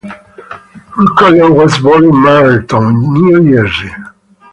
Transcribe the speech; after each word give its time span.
Ruccolo 0.97 1.51
was 1.55 1.77
born 1.77 2.05
in 2.05 2.09
Marlton, 2.23 3.13
New 3.13 3.53
Jersey. 3.55 3.93